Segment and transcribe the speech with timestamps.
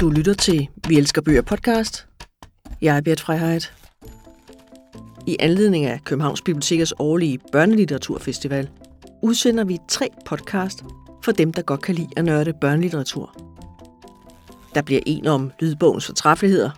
[0.00, 2.06] Du lytter til Vi Elsker Bøger podcast.
[2.80, 3.74] Jeg er Bert Freiheit.
[5.26, 8.70] I anledning af Københavns Bibliotekers årlige børnelitteraturfestival
[9.22, 10.84] udsender vi tre podcast
[11.24, 13.36] for dem, der godt kan lide at nørde børnelitteratur.
[14.74, 16.70] Der bliver en om lydbogens fortræffeligheder,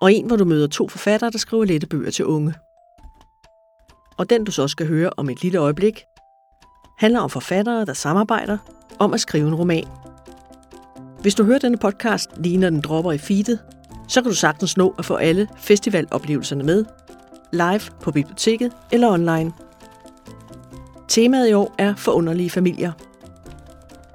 [0.00, 2.54] og en, hvor du møder to forfattere, der skriver lette bøger til unge.
[4.18, 6.00] Og den, du så skal høre om et lille øjeblik,
[6.98, 8.58] handler om forfattere, der samarbejder
[8.98, 9.86] om at skrive en roman.
[11.22, 13.58] Hvis du hører denne podcast lige når den dropper i feedet,
[14.08, 16.84] så kan du sagtens nå at få alle festivaloplevelserne med,
[17.52, 19.52] live på biblioteket eller online.
[21.08, 22.92] Temaet i år er forunderlige familier.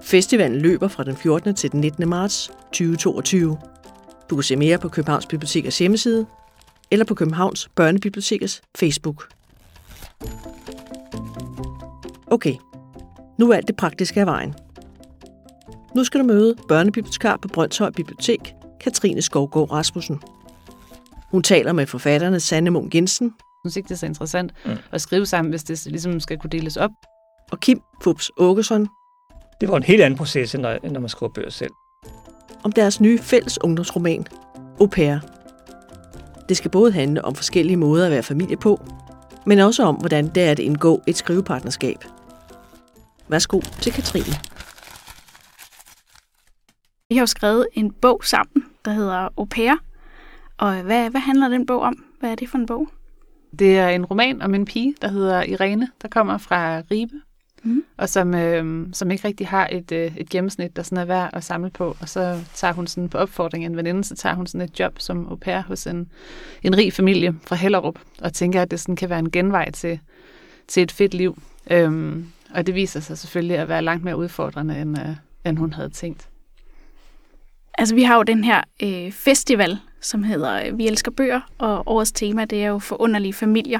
[0.02, 1.56] Festivalen løber fra den 14.
[1.56, 2.10] til den 19.
[2.10, 3.58] marts 2022.
[4.30, 6.26] Du kan se mere på Københavns Bibliotekers hjemmeside
[6.92, 9.30] eller på Københavns Børnebibliotekers Facebook.
[12.28, 12.56] Okay,
[13.40, 14.56] nu er alt det praktiske af vejen.
[15.96, 20.22] Nu skal du møde børnebibliotekar på Brøndshøj Bibliotek, Katrine Skovgaard Rasmussen.
[21.32, 24.72] Hun taler med forfatterne Sanne Munk Jensen Jeg synes ikke, det er så interessant mm.
[24.92, 26.92] at skrive sammen, hvis det ligesom skal kunne deles op.
[27.52, 28.88] og Kim Fubs Åkesson
[29.62, 31.72] Det var en helt anden proces, end når, end når man skriver bøger selv.
[32.64, 34.26] om deres nye fælles ungdomsroman,
[34.80, 35.18] Au Pair.
[36.50, 38.82] Det skal både handle om forskellige måder at være familie på,
[39.46, 41.98] men også om, hvordan det er at indgå et skrivepartnerskab.
[43.28, 44.55] Værsgo til Katrine.
[47.10, 49.74] Vi har jo skrevet en bog sammen, der hedder Au Pair.
[50.58, 52.06] Og hvad, hvad handler den bog om?
[52.20, 52.88] Hvad er det for en bog?
[53.60, 57.14] Det er en roman om en pige, der hedder Irene, der kommer fra Ribe,
[57.64, 57.84] Mhm.
[57.98, 61.30] og som, øh, som ikke rigtig har et, øh, et gennemsnit, der sådan er værd
[61.34, 61.98] at samle på.
[62.02, 64.80] Og så tager hun sådan på opfordring af en veninde, så tager hun sådan et
[64.80, 66.12] job som au pair hos en,
[66.64, 70.00] en rig familie fra Hellerup, og tænker, at det sådan kan være en genvej til,
[70.68, 71.38] til et fedt liv.
[71.72, 75.74] Øhm, og det viser sig selvfølgelig at være langt mere udfordrende, end, øh, end hun
[75.74, 76.30] havde tænkt.
[77.78, 81.84] Altså, vi har jo den her øh, festival, som hedder øh, Vi elsker bøger, og
[81.86, 83.80] årets tema, det er jo forunderlige familier.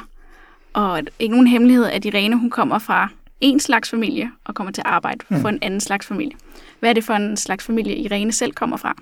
[0.74, 3.10] Og ikke nogen hemmelighed, at Irene, hun kommer fra
[3.42, 5.42] en slags familie, og kommer til at arbejde Mm.
[5.42, 6.38] for en anden slags familie.
[6.80, 8.96] Hvad er det for en slags familie, Irene selv kommer fra?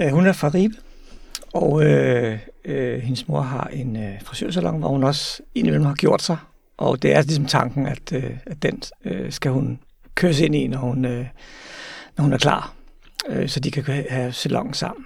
[0.00, 0.74] Øh, Hun er fra Ribe,
[1.54, 6.22] og øh, øh, hendes mor har en øh, frisørsalon, hvor hun også indimellem har gjort
[6.22, 6.36] sig.
[6.76, 9.78] Og det er ligesom tanken, at, øh, at den øh, skal hun
[10.14, 11.26] køres ind i, når hun, øh,
[12.16, 12.72] når hun er klar,
[13.28, 15.04] øh, så de kan have salon sammen.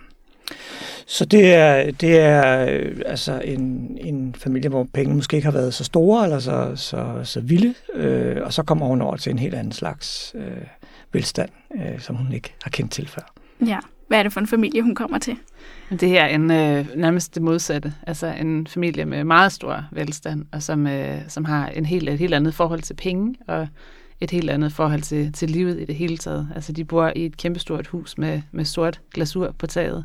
[1.06, 5.52] Så det er, det er øh, altså en, en familie, hvor pengene måske ikke har
[5.52, 9.30] været så store eller så, så, så vilde, øh, og så kommer hun over til
[9.30, 10.66] en helt anden slags øh,
[11.12, 13.34] velstand, øh, som hun ikke har kendt til før.
[13.66, 13.78] Ja.
[14.08, 15.36] Hvad er det for en familie, hun kommer til?
[15.90, 17.94] Det her er en, øh, nærmest det modsatte.
[18.06, 22.18] Altså en familie med meget stor velstand, og som, øh, som har en helt, et
[22.18, 23.68] helt andet forhold til penge, og
[24.20, 26.48] et helt andet forhold til, til livet i det hele taget.
[26.54, 30.04] Altså de bor i et kæmpestort hus med, med sort glasur på taget,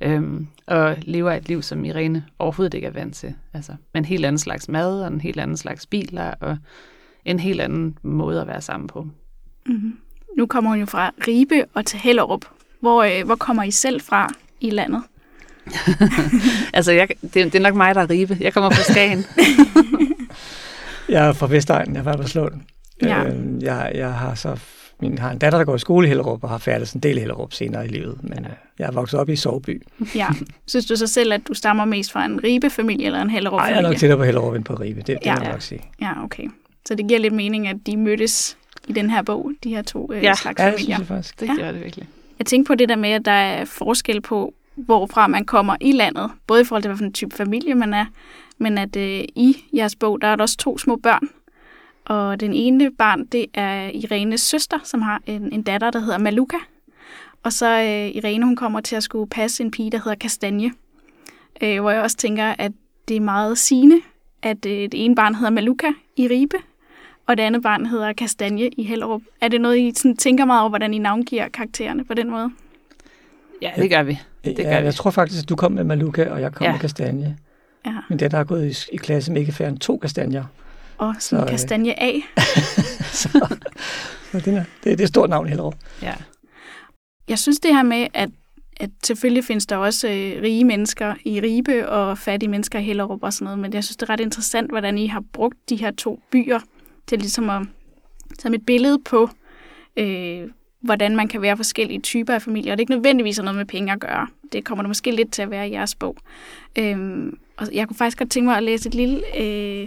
[0.00, 3.34] øhm, og lever et liv, som Irene overhovedet ikke er vant til.
[3.52, 6.58] Altså med en helt anden slags mad, og en helt anden slags biler, og
[7.24, 9.06] en helt anden måde at være sammen på.
[9.66, 9.96] Mm-hmm.
[10.38, 12.44] Nu kommer hun jo fra Ribe og til Hellerup.
[12.80, 14.28] Hvor, øh, hvor kommer I selv fra
[14.60, 15.02] i landet?
[16.72, 18.36] Altså jeg, det, det er nok mig, der er Ribe.
[18.40, 19.24] Jeg kommer fra Skagen.
[21.08, 22.52] Jeg er fra Vestegnen, jeg er fra Albertslund.
[23.02, 23.24] Ja.
[23.24, 24.58] Øh, jeg, jeg har så
[25.00, 27.16] min, har en datter, der går i skole i Hellerup, og har færdig en del
[27.16, 28.18] i Hellerup senere i livet.
[28.22, 29.82] Men øh, jeg er vokset op i Sovby.
[30.14, 30.26] Ja.
[30.66, 33.34] Synes du så selv, at du stammer mest fra en Ribe-familie eller en Ej, jeg
[33.34, 33.82] er Hellerup-familie?
[33.82, 34.98] nok tættere på Hellerup end på Ribe.
[35.00, 35.34] Det, det Ja.
[35.34, 35.82] må jeg nok sige.
[36.00, 36.48] Ja, okay.
[36.86, 38.56] Så det giver lidt mening, at de mødtes
[38.88, 40.34] i den her bog, de her to øh, Ja.
[40.34, 40.98] slags Ja, det synes familier.
[40.98, 41.40] jeg faktisk.
[41.40, 41.64] Det Ja.
[41.64, 42.08] gør det virkelig.
[42.38, 45.92] Jeg tænker på det der med, at der er forskel på, hvorfra man kommer i
[45.92, 46.30] landet.
[46.46, 48.04] Både i forhold til, hvilken type familie man er,
[48.58, 51.28] men at øh, i jeres bog, der er der også to små børn.
[52.06, 56.18] Og den ene barn, det er Irenes søster, som har en, en datter, der hedder
[56.18, 56.56] Maluka.
[57.42, 60.70] Og så øh, Irene, hun kommer til at skulle passe en pige, der hedder Kastanje.
[61.62, 62.72] Øh, hvor jeg også tænker, at
[63.08, 63.96] det er meget sigende,
[64.42, 65.86] at øh, det ene barn hedder Maluka
[66.16, 66.56] i Ribe,
[67.26, 69.22] og det andet barn hedder Kastanje i Hellerup.
[69.40, 72.50] Er det noget, I sådan tænker meget over, hvordan I navngiver karaktererne på den måde?
[73.62, 74.18] Ja, det gør vi.
[74.44, 74.84] Det gør ja, vi.
[74.84, 76.68] jeg tror faktisk, at du kom med Maluka, og jeg kom Ja.
[76.68, 76.72] ja.
[76.72, 77.36] med Kastanje.
[77.86, 77.92] Ja.
[78.08, 80.44] Men det der har gået i, i klasse med ikke færre end to kastanjer.
[80.98, 82.12] Og sådan Så, øh, Kastanje A.
[83.22, 83.56] så,
[84.32, 85.74] så det, er, det, er et stort navn i Hellerup.
[86.02, 86.14] Ja.
[87.28, 88.28] Jeg synes det her med, at,
[88.76, 93.22] at selvfølgelig findes der også øh, rige mennesker i Ribe og fattige mennesker i Hellerup
[93.22, 95.76] og sådan noget, men jeg synes, det er ret interessant, hvordan I har brugt de
[95.76, 96.60] her to byer
[97.06, 97.62] til ligesom at
[98.38, 99.30] som et billede på,
[99.96, 100.48] øh,
[100.80, 102.72] hvordan man kan være forskellige typer af familier.
[102.72, 104.26] Og det er ikke nødvendigvis noget med penge at gøre.
[104.52, 106.16] Det kommer der måske lidt til at være i jeres bog.
[106.78, 109.86] Øhm, og jeg kunne faktisk godt tænke mig at læse et lille øh,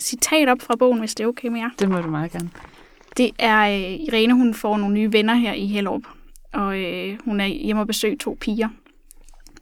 [0.00, 1.70] citat op fra bogen, hvis det er okay med jer.
[1.78, 2.50] Det må du meget gerne.
[3.16, 6.02] Det er øh, Irene, hun får nogle nye venner her i Hellerup.
[6.52, 8.68] og øh, hun er hjemme og besøge to piger.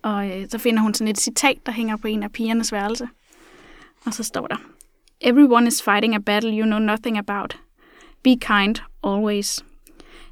[0.02, 3.08] Og øh, så finder hun sådan et citat, der hænger på en af pigernes værelse.
[4.04, 4.56] Og så står der,
[5.20, 7.58] Everyone is fighting a battle you know nothing about.
[8.22, 9.64] Be kind, always.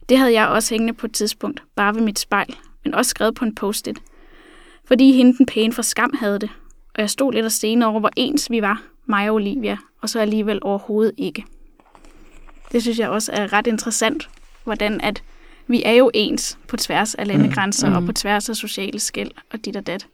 [0.08, 3.34] Det havde jeg også hængende på et tidspunkt, bare ved mit spejl, men også skrevet
[3.34, 3.98] på en post-it.
[4.84, 6.50] Fordi hende den pæne fra skam havde det,
[6.94, 10.10] og jeg stod lidt og stenede over, hvor ens vi var, mig og Olivia, og
[10.10, 11.44] så alligevel overhovedet ikke.
[12.72, 14.30] Det synes jeg også er ret interessant,
[14.64, 15.22] hvordan at
[15.66, 17.96] vi er jo ens på tværs af landegrænser mm.
[17.96, 20.06] og på tværs af sociale skæld og dit og dat.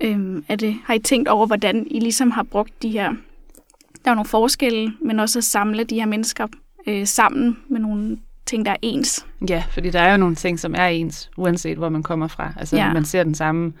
[0.00, 3.14] Øhm, er det, har I tænkt over, hvordan I ligesom har brugt de her,
[4.04, 6.46] der er nogle forskelle, men også at samle de her mennesker
[6.86, 9.26] øh, sammen med nogle ting, der er ens?
[9.48, 12.52] Ja, fordi der er jo nogle ting, som er ens, uanset hvor man kommer fra.
[12.56, 12.92] Altså, ja.
[12.92, 13.72] man ser den samme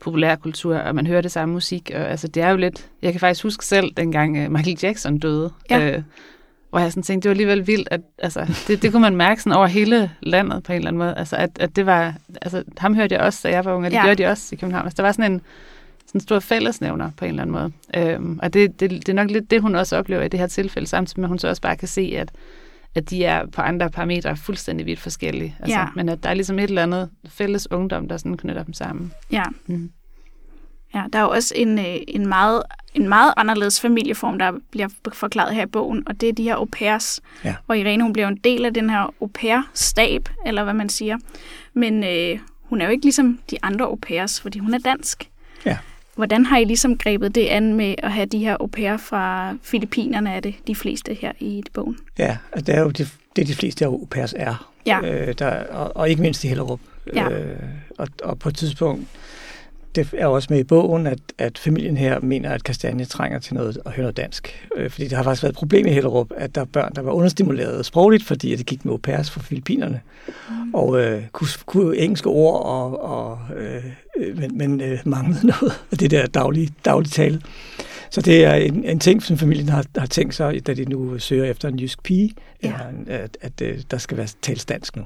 [0.00, 1.90] populærkultur, og man hører det samme musik.
[1.94, 2.90] Og, altså, det er jo lidt...
[3.02, 5.96] Jeg kan faktisk huske selv, dengang uh, Michael Jackson døde, ja.
[5.96, 6.02] øh,
[6.70, 9.42] hvor jeg sådan tænkte, det var alligevel vildt, at altså, det, det kunne man mærke
[9.42, 11.14] sådan over hele landet på en eller anden måde.
[11.16, 12.14] Altså, at, at det var...
[12.42, 14.04] Altså, ham hørte jeg også, da jeg var ung, og det ja.
[14.04, 14.86] gjorde de også i København.
[14.86, 15.40] Altså, der var sådan en
[16.06, 17.72] sådan stor fællesnævner på en eller anden måde.
[17.96, 20.46] Øhm, og det, det, det er nok lidt det, hun også oplever i det her
[20.46, 22.28] tilfælde, samtidig med, at hun så også bare kan se, at
[22.96, 25.56] at de er på andre parametre fuldstændig vidt forskellige.
[25.60, 25.86] Altså, ja.
[25.94, 29.12] Men at der er ligesom et eller andet fælles ungdom, der sådan knytter dem sammen.
[29.30, 29.42] Ja.
[29.66, 29.90] Mm.
[30.94, 32.62] Ja, der er jo også en, øh, en, meget,
[32.94, 36.54] en meget anderledes familieform, der bliver forklaret her i bogen, og det er de her
[36.54, 37.54] au pairs, ja.
[37.66, 41.18] hvor Irene hun bliver en del af den her au pair-stab, eller hvad man siger.
[41.74, 45.30] Men øh, hun er jo ikke ligesom de andre au pairs, fordi hun er dansk.
[45.64, 45.78] Ja.
[46.16, 49.54] Hvordan har I ligesom grebet det an med at have de her au pair fra
[49.62, 51.98] Filippinerne, er det de fleste her i bogen?
[52.18, 54.72] Ja, det er jo de, det, de fleste au pairs er.
[54.86, 55.00] Ja.
[55.00, 56.80] Øh, der, og, og ikke mindst i Hellerup.
[57.14, 57.30] Ja.
[57.30, 57.56] Øh,
[57.98, 59.08] og, og på et tidspunkt,
[59.96, 63.54] det er også med i bogen, at, at familien her mener, at Kastanje trænger til
[63.54, 64.68] noget at høre noget dansk.
[64.76, 67.02] Øh, fordi det har faktisk været et problem i Hellerup, at der er børn, der
[67.02, 70.00] var understimuleret sprogligt, fordi at det gik med au pairs fra Filippinerne.
[70.48, 70.74] Mm.
[70.74, 73.84] Og øh, kunne, kunne engelske ord, og, og, øh,
[74.36, 77.40] men, men øh, manglede noget af det der daglige, daglige tale.
[78.10, 81.18] Så det er en, en ting, som familien har, har tænkt sig, da de nu
[81.18, 82.72] søger efter en jysk pige, ja.
[83.08, 85.02] at, at, at, at der skal være tales dansk nu.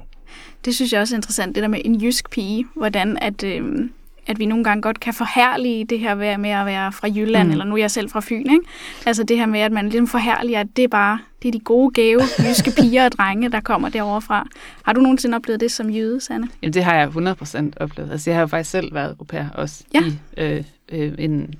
[0.65, 3.43] Det synes jeg også er interessant, det der med en jysk pige, hvordan at...
[3.43, 3.89] Øh
[4.27, 7.51] at vi nogle gange godt kan forhærlige det her med at være fra Jylland, mm.
[7.51, 8.65] eller nu er jeg selv fra Fyn, ikke?
[9.05, 11.59] Altså det her med, at man ligesom forhærliger, at det er bare det er de
[11.59, 14.47] gode, gave, jyske piger og drenge, der kommer derovre fra.
[14.83, 16.47] Har du nogensinde oplevet det som jøde, Sanne?
[16.61, 18.11] Jamen det har jeg 100% oplevet.
[18.11, 20.01] Altså jeg har jo faktisk selv været au pair også ja.
[20.05, 21.53] i øh, øh, en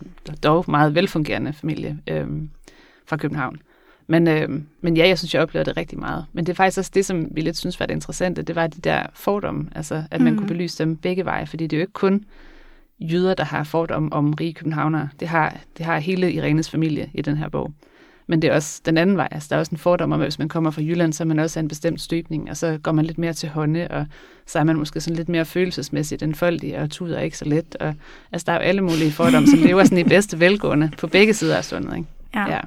[0.43, 2.27] dog meget velfungerende familie øh,
[3.05, 3.57] fra København.
[4.07, 4.49] Men, øh,
[4.81, 6.25] men ja, jeg synes, jeg oplevede det rigtig meget.
[6.33, 8.67] Men det er faktisk også det, som vi lidt synes var det interessante, det var
[8.67, 10.37] de der fordomme, altså at man mm.
[10.37, 12.25] kunne belyse dem begge veje, fordi det er jo ikke kun
[13.01, 15.09] jøder, der har fordom om rige københavnere.
[15.19, 17.73] Det har, det har hele Irenes familie i den her bog.
[18.27, 19.27] Men det er også den anden vej.
[19.31, 21.25] Altså, der er også en fordom om, at hvis man kommer fra Jylland, så er
[21.25, 24.05] man også af en bestemt støbning, og så går man lidt mere til hånde, og
[24.45, 27.75] så er man måske sådan lidt mere følelsesmæssigt enfoldig, og tuder ikke så let.
[27.79, 27.95] Og,
[28.31, 31.33] altså, der er jo alle mulige fordomme, som lever sådan i bedste velgående på begge
[31.33, 31.97] sider af sundet.
[31.97, 32.09] Ikke?
[32.35, 32.49] Ja.
[32.51, 32.59] ja.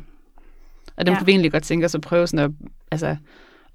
[0.97, 1.19] Og dem ja.
[1.19, 2.51] kunne vi egentlig godt tænke os at prøve sådan at,
[2.91, 3.17] altså,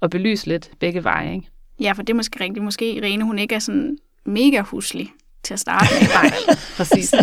[0.02, 1.34] at belyse lidt begge veje.
[1.34, 1.48] Ikke?
[1.80, 2.64] Ja, for det er måske rigtigt.
[2.64, 6.08] Måske Irene, hun ikke er sådan mega huslig til at starte med.
[6.08, 6.32] Nej,
[6.76, 7.14] præcis.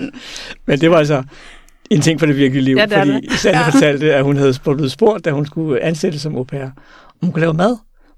[0.65, 1.23] Men det var altså
[1.89, 3.39] en ting for det virkelige liv, ja, det fordi det.
[3.39, 3.69] Sande ja.
[3.69, 6.71] fortalte, at hun havde blevet spurgt, da hun skulle ansættes som au pair, om
[7.21, 7.77] hun kunne lave mad.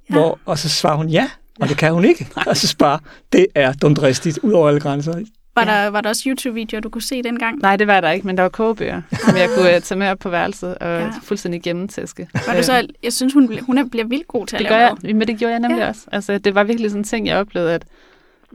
[0.10, 0.14] Ja.
[0.14, 1.30] Hvor, og så svarer hun ja,
[1.60, 2.28] og det kan hun ikke.
[2.48, 2.98] Og så spørger,
[3.34, 5.14] det er dumdristigt ud over alle grænser.
[5.56, 5.84] Var, ja.
[5.84, 7.60] der, var der også YouTube-videoer, du kunne se dengang?
[7.60, 10.08] Nej, det var der ikke, men der var kogebøger, som jeg kunne uh, tage med
[10.08, 11.10] op på værelset og ja.
[11.24, 12.28] fuldstændig gennemtæske.
[12.48, 14.96] Var du så, jeg synes, hun, hun bliver vildt god til det at lave gør
[15.04, 15.88] jeg, Men det gjorde jeg nemlig ja.
[15.88, 16.02] også.
[16.12, 17.86] Altså, det var virkelig sådan en ting, jeg oplevede, at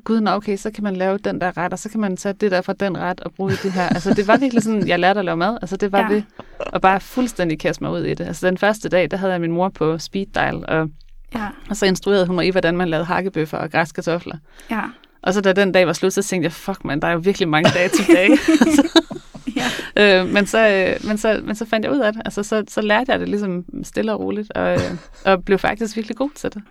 [0.04, 2.32] gud, nå, okay, så kan man lave den der ret, og så kan man tage
[2.32, 3.88] det der fra den ret og bruge det her.
[3.88, 5.58] Altså, det var virkelig sådan, jeg lærte at lave mad.
[5.62, 6.14] Altså, det var ja.
[6.14, 6.24] det.
[6.58, 8.26] Og bare fuldstændig kaste mig ud i det.
[8.26, 10.88] Altså, den første dag, der havde jeg min mor på speed dial, og,
[11.34, 11.48] ja.
[11.70, 14.36] og så instruerede hun mig i, hvordan man lavede hakkebøffer og græskartofler.
[14.70, 14.82] Ja.
[15.22, 17.18] Og så da den dag var slut, så tænkte jeg, fuck man, der er jo
[17.18, 18.38] virkelig mange dage tilbage.
[19.96, 20.20] ja.
[20.20, 22.22] øh, men, så, øh, men, så, men så fandt jeg ud af det.
[22.24, 24.80] Altså, så, så lærte jeg det ligesom stille og roligt, og, øh,
[25.24, 26.62] og blev faktisk virkelig god til det.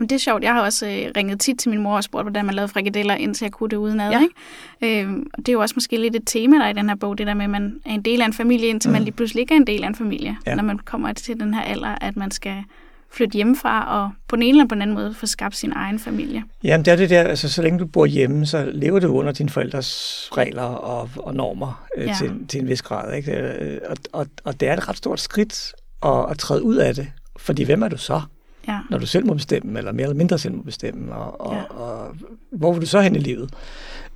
[0.00, 0.42] Men det er sjovt.
[0.42, 3.14] Jeg har også øh, ringet tit til min mor og spurgt, hvordan man lavede frikadeller,
[3.14, 4.10] indtil jeg kunne det udenad.
[4.10, 4.20] Ja.
[4.20, 5.02] Ikke?
[5.02, 6.96] Øh, og det er jo også måske lidt et tema, der er i den her
[6.96, 8.92] bog, det der med, at man er en del af en familie, indtil mm.
[8.92, 10.54] man lige pludselig ikke er en del af en familie, ja.
[10.54, 12.64] når man kommer til den her alder, at man skal
[13.12, 16.44] flytte hjemmefra og på en eller på en anden måde få skabt sin egen familie.
[16.64, 19.32] Jamen det er det der, altså så længe du bor hjemme, så lever du under
[19.32, 22.14] dine forældres regler og, og normer øh, ja.
[22.18, 23.14] til, til en vis grad.
[23.14, 23.32] Ikke?
[23.32, 26.94] Øh, og, og, og det er et ret stort skridt at, at træde ud af
[26.94, 28.20] det, fordi hvem er du så?
[28.68, 28.78] Ja.
[28.90, 31.62] når du selv må bestemme, eller mere eller mindre selv må bestemme, og, og, ja.
[31.62, 32.16] og
[32.50, 33.54] hvor vil du så hen i livet?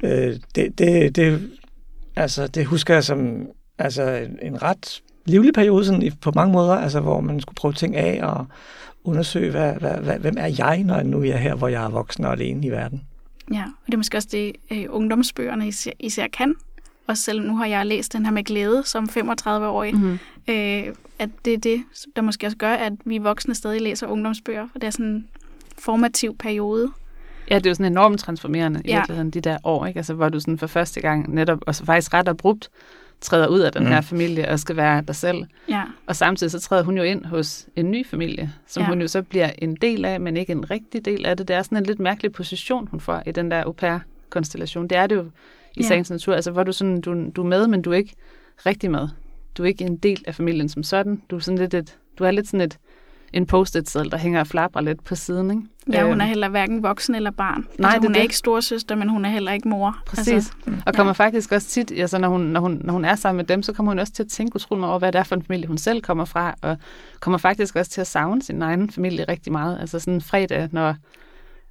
[0.02, 1.50] Øh, det, det, det,
[2.16, 3.46] altså, det husker jeg som
[3.78, 7.74] altså, en, en ret livlig periode sådan, på mange måder, altså, hvor man skulle prøve
[7.74, 8.46] ting af og
[9.04, 11.88] undersøge, hvad, hvad, hvad, hvem er jeg, når jeg nu er her, hvor jeg er
[11.88, 13.02] voksen og alene i verden.
[13.52, 16.54] Ja, og det er måske også det, øh, ungdomsbøgerne især, især kan.
[17.06, 19.94] Og selv nu har jeg læst den her med glæde som 35-årig.
[19.94, 20.18] Mm-hmm.
[20.48, 21.82] Øh, at det er det,
[22.16, 24.68] der måske også gør, at vi voksne stadig læser ungdomsbøger.
[24.72, 25.28] For det er sådan en
[25.78, 26.90] formativ periode.
[27.50, 28.96] Ja, det er jo sådan enormt transformerende i ja.
[28.96, 29.98] virkeligheden, de der år, ikke?
[29.98, 32.70] Altså, hvor du sådan for første gang netop, og så faktisk ret abrupt,
[33.20, 33.88] træder ud af den mm.
[33.88, 35.44] her familie og skal være dig selv.
[35.68, 35.82] Ja.
[36.06, 38.88] Og samtidig så træder hun jo ind hos en ny familie, som ja.
[38.88, 41.48] hun jo så bliver en del af, men ikke en rigtig del af det.
[41.48, 44.88] Det er sådan en lidt mærkelig position, hun får i den der au pair-konstellation.
[44.88, 45.30] Det er det jo
[45.76, 45.88] i ja.
[45.88, 48.14] sagens natur, altså hvor du, sådan, du, du er med, men du er ikke
[48.66, 49.08] rigtig med.
[49.58, 51.22] Du er ikke en del af familien som sådan.
[51.30, 52.78] Du er, sådan lidt et, du er lidt sådan et
[53.34, 55.50] en post-it-seddel, der hænger og flapper lidt på siden.
[55.50, 55.62] Ikke?
[55.92, 56.28] Ja, hun er øhm.
[56.28, 57.66] heller hverken voksen eller barn.
[57.78, 59.98] Nej, altså, hun det er ikke storsøster, men hun er heller ikke mor.
[60.06, 60.28] Præcis.
[60.28, 60.52] Altså,
[60.86, 61.24] og kommer ja.
[61.24, 63.72] faktisk også tit, altså, når, hun, når, hun, når hun er sammen med dem, så
[63.72, 65.66] kommer hun også til at tænke utrolig meget over, hvad det er for en familie,
[65.66, 66.76] hun selv kommer fra, og
[67.20, 69.80] kommer faktisk også til at savne sin egen familie rigtig meget.
[69.80, 70.94] Altså sådan en fredag, når,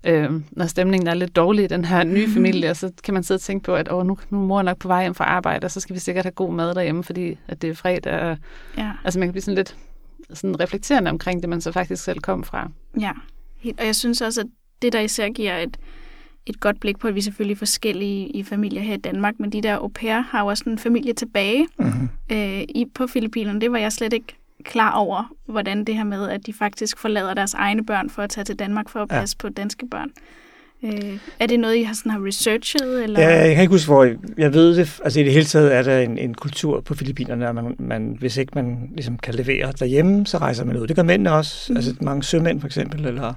[0.04, 3.24] øh, når stemningen er lidt dårlig i den her nye familie, og så kan man
[3.24, 5.26] sidde og tænke på, at Åh, nu, nu er mor nok på vej hjem fra
[5.26, 8.20] arbejde, og så skal vi sikkert have god mad derhjemme, fordi at det er fredag.
[8.20, 8.38] Og,
[8.78, 8.92] ja.
[9.04, 9.76] Altså man kan blive sådan lidt
[10.34, 12.70] sådan reflekterende omkring det, man så faktisk selv kom fra.
[13.00, 13.12] Ja,
[13.78, 14.48] og jeg synes også, at
[14.82, 15.78] det, der især giver et,
[16.46, 19.52] et godt blik på, at vi er selvfølgelig forskellige i familier her i Danmark, men
[19.52, 22.10] de der au pair har jo også en familie tilbage mm-hmm.
[22.32, 23.62] øh, i, på Filippinerne.
[23.62, 27.34] Det var jeg slet ikke klar over, hvordan det her med, at de faktisk forlader
[27.34, 29.48] deres egne børn for at tage til Danmark for at passe ja.
[29.48, 30.10] på danske børn.
[30.84, 33.04] Øh, er det noget, I har, sådan, har researchet?
[33.04, 33.22] Eller?
[33.22, 35.00] Ja, jeg kan ikke huske, hvor jeg ved det.
[35.04, 38.16] Altså i det hele taget er der en, en kultur på Filippinerne, at man, man,
[38.20, 40.88] hvis ikke man ligesom kan levere derhjemme, så rejser man ud.
[40.88, 41.74] Det gør mændene også.
[41.74, 41.78] Mm.
[41.78, 43.34] Altså mange sømænd for eksempel, eller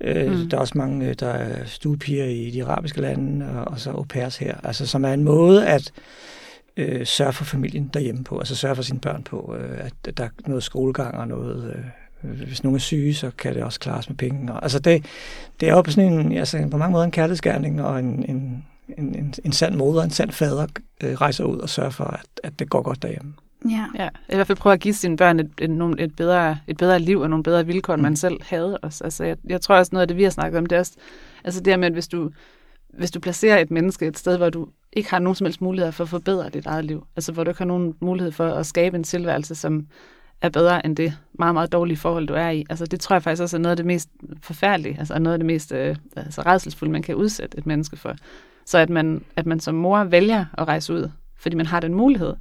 [0.00, 0.48] øh, mm.
[0.48, 3.90] der er også mange, øh, der er stuepiger i de arabiske lande, og, og så
[3.90, 4.54] au pairs her.
[4.64, 5.92] Altså som er en måde at
[6.76, 10.24] øh, sørge for familien derhjemme på, altså sørge for sine børn på, øh, at der
[10.24, 11.74] er noget skolegang og noget...
[11.76, 11.84] Øh,
[12.22, 14.52] hvis nogen er syge, så kan det også klares med penge.
[14.52, 15.04] Og, altså det,
[15.60, 18.64] det er jo på, sådan en, altså på mange måder en kærlighedsgerning, og en, en,
[18.98, 20.66] en, en, en sand moder, en sand fader
[21.04, 23.32] øh, rejser ud og sørger for, at, at det går godt derhjemme.
[23.70, 23.86] Ja.
[23.98, 24.08] ja.
[24.28, 27.20] I hvert fald prøve at give sine børn et, et, et, bedre, et bedre liv
[27.20, 28.02] og nogle bedre vilkår, end mm.
[28.02, 29.04] man selv havde også.
[29.04, 30.92] Altså, jeg, jeg tror også noget af det, vi har snakket om, det er også,
[31.44, 32.30] altså det her med, at hvis du,
[32.92, 35.92] hvis du placerer et menneske et sted, hvor du ikke har nogen som helst mulighed
[35.92, 38.66] for at forbedre dit eget liv, altså hvor du ikke har nogen mulighed for at
[38.66, 39.86] skabe en tilværelse, som,
[40.42, 42.64] er bedre end det meget, meget dårlige forhold, du er i.
[42.70, 44.08] Altså, det tror jeg faktisk også er noget af det mest
[44.42, 48.14] forfærdelige, altså noget af det mest øh, altså, redselsfulde, man kan udsætte et menneske for.
[48.66, 51.94] Så at man, at man som mor vælger at rejse ud, fordi man har den
[51.94, 52.34] mulighed,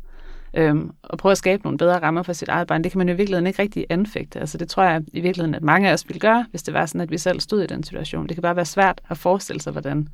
[0.53, 3.07] øhm, og prøve at skabe nogle bedre rammer for sit eget barn, det kan man
[3.07, 4.39] jo i virkeligheden ikke rigtig anfægte.
[4.39, 6.85] Altså, det tror jeg i virkeligheden, at mange af os ville gøre, hvis det var
[6.85, 8.27] sådan, at vi selv stod i den situation.
[8.27, 10.07] Det kan bare være svært at forestille sig, hvordan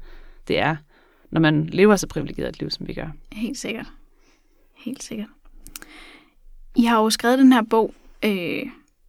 [0.48, 0.75] det er,
[1.32, 3.08] når man lever så privilegeret et liv, som vi gør.
[3.32, 3.86] Helt sikkert.
[4.75, 5.28] Helt sikkert.
[6.75, 7.94] I har jo skrevet den her bog
[8.25, 8.62] øh,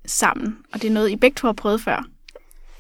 [0.07, 2.07] sammen, og det er noget, I begge to har prøvet før.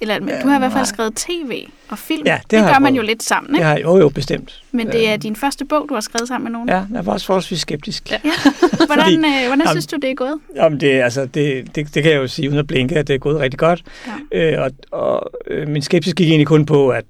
[0.01, 2.27] Eller, men ja, du har i hvert fald skrevet tv og film.
[2.27, 3.67] Ja, det, det gør man jo lidt sammen, ikke?
[3.69, 4.63] Ja, jo, jo, bestemt.
[4.73, 6.69] Men det er din første bog, du har skrevet sammen med nogen.
[6.69, 8.11] Ja, jeg var også forholdsvis skeptisk.
[8.11, 8.21] Ja.
[8.87, 10.39] Hvordan, Fordi, øh, hvordan synes du, det er gået?
[10.55, 13.15] Jamen, det, altså, det, det, det kan jeg jo sige uden at blinke, at det
[13.15, 13.85] er gået rigtig godt.
[14.33, 14.53] Ja.
[14.53, 17.05] Øh, og og øh, min skepsis gik egentlig kun på, at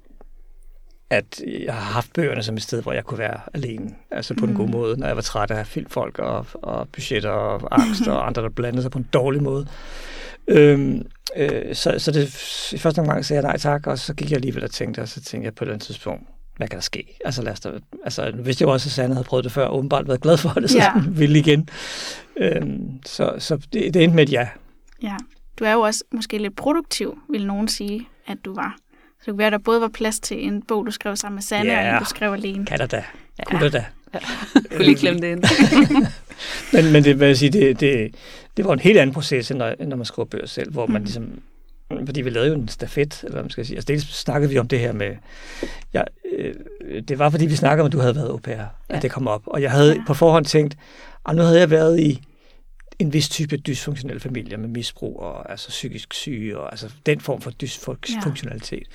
[1.09, 4.45] at jeg har haft bøgerne som et sted, hvor jeg kunne være alene, altså på
[4.45, 4.51] mm.
[4.51, 4.71] en god mm.
[4.71, 8.49] måde, når jeg var træt af filmfolk og, og budgetter og angst og andre, der
[8.49, 9.67] blandede sig på en dårlig måde.
[10.47, 11.01] Øhm,
[11.35, 12.25] øh, så, så det,
[12.73, 15.07] i første omgang sagde jeg nej tak, og så gik jeg alligevel og tænkte, og
[15.07, 16.23] så tænkte jeg på den tidspunkt,
[16.57, 17.17] hvad kan der ske?
[17.25, 17.71] Altså, lad os da,
[18.03, 20.49] altså hvis jeg også, at Sanne havde prøvet det før, og åbenbart været glad for
[20.49, 20.91] det, så ja.
[21.19, 21.69] ville igen.
[22.37, 24.47] Øhm, så så det, det endte med et ja.
[25.01, 25.15] Ja,
[25.59, 28.77] du er jo også måske lidt produktiv, vil nogen sige, at du var.
[29.27, 31.35] Så det kunne være, at der både var plads til en bog, du skrev sammen
[31.35, 32.65] med Sanne, ja, og en, du skrev alene.
[32.65, 33.03] Kan der da.
[33.39, 33.43] Ja.
[33.43, 33.85] Kunne der da.
[34.13, 34.19] Ja.
[34.71, 35.43] Kunne lige klemme det ind.
[36.73, 38.15] men, men det, vil jeg sige, det, det,
[38.57, 40.87] det var en helt anden proces, end når, end når man skriver bøger selv, hvor
[40.87, 41.05] man mm.
[41.05, 41.41] ligesom
[42.05, 43.77] fordi vi lavede jo en stafet, eller hvad man skal sige.
[43.77, 45.15] Altså dels snakkede vi om det her med,
[45.93, 46.01] ja,
[46.37, 46.53] øh,
[47.07, 48.65] det var fordi vi snakkede om, at du havde været au pair, ja.
[48.89, 49.41] at det kom op.
[49.45, 50.03] Og jeg havde ja.
[50.07, 50.77] på forhånd tænkt,
[51.29, 52.21] at nu havde jeg været i
[52.99, 57.41] en vis type dysfunktionelle familier med misbrug og altså psykisk syge og altså den form
[57.41, 58.87] for dysfunktionalitet.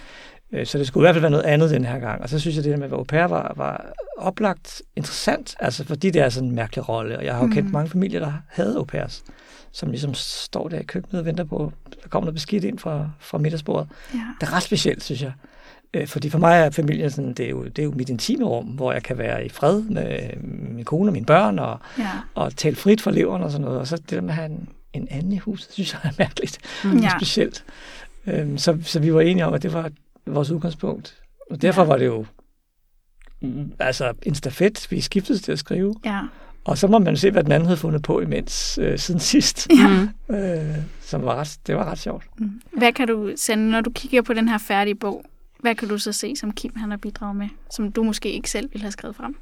[0.52, 0.59] Ja.
[0.59, 2.23] Øh, så det skulle i hvert fald være noget andet den her gang.
[2.23, 5.85] Og så synes jeg, det der med at au pair var, var oplagt interessant, altså
[5.85, 7.18] fordi det er sådan en mærkelig rolle.
[7.18, 7.73] Og jeg har jo kendt mm.
[7.73, 9.25] mange familier, der havde au pairs,
[9.73, 12.78] som ligesom står der i køkkenet og venter på, at der kommer noget beskidt ind
[12.78, 13.88] fra, fra middagsbordet.
[14.14, 14.18] Ja.
[14.40, 15.32] Det er ret specielt, synes jeg.
[15.94, 18.44] Øh, fordi for mig er familien sådan, det er, jo, det er jo mit intime
[18.44, 20.37] rum, hvor jeg kan være i fred med
[20.75, 22.11] min kone og mine børn, og, ja.
[22.34, 23.80] og tale frit for leveren og sådan noget.
[23.80, 26.14] Og så det der med at have en, en anden i huset, synes jeg er
[26.18, 26.99] mærkeligt mm.
[26.99, 27.11] ja.
[27.18, 27.64] specielt.
[28.26, 29.90] Øhm, så, så vi var enige om, at det var
[30.26, 31.22] vores udgangspunkt.
[31.50, 31.88] Og derfor ja.
[31.88, 32.26] var det jo
[33.42, 35.94] mm, altså en stafet, vi skiftede til at skrive.
[36.04, 36.20] Ja.
[36.64, 39.68] Og så må man se, hvad den anden havde fundet på imens øh, siden sidst.
[39.70, 39.88] Ja.
[40.28, 40.34] Mm.
[40.34, 42.25] Øh, som var ret, det var ret sjovt.
[42.38, 42.61] Mm.
[42.76, 45.25] Hvad kan du sende, når du kigger på den her færdige bog?
[45.62, 48.50] Hvad kan du så se, som Kim han har bidraget med, som du måske ikke
[48.50, 49.37] selv ville have skrevet frem?